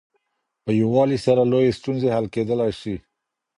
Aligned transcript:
په 0.63 0.71
يووالي 0.81 1.17
سره 1.25 1.41
لويې 1.51 1.77
ستونزې 1.79 2.07
حل 2.15 2.25
کيدلای 2.35 2.71
سي. 2.81 2.95